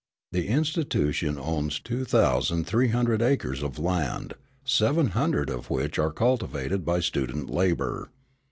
The 0.31 0.47
institution 0.47 1.37
owns 1.37 1.79
two 1.79 2.05
thousand 2.05 2.65
three 2.65 2.87
hundred 2.87 3.21
acres 3.21 3.61
of 3.61 3.77
land, 3.77 4.33
seven 4.65 5.09
hundred 5.09 5.51
of 5.51 5.69
which 5.69 5.99
are 5.99 6.11
cultivated 6.11 6.83
by 6.83 7.01
student 7.01 7.51
labor. 7.51 8.09